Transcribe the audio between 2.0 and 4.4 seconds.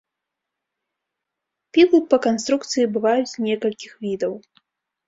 па канструкцыі бываюць некалькіх відаў.